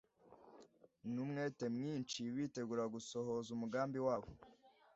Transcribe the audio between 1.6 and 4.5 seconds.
mwinshi bitegura gusohoza umugambi wabo,